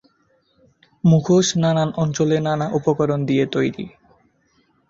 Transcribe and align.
মুখোশ 1.03 1.47
নানান 1.61 1.89
অঞ্চলে 1.95 2.37
নানা 2.39 2.65
উপকরণ 2.77 3.19
দিয়ে 3.25 3.45
তৈরি। 3.55 3.85